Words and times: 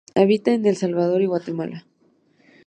Habita 0.15 0.51
en 0.51 0.65
El 0.65 0.75
Salvador 0.77 1.21
y 1.21 1.27
Guatemala. 1.27 1.85